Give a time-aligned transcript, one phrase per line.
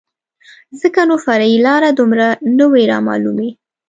[0.81, 3.49] ځکه نو فرعي لارې دومره نه وې رامعلومې.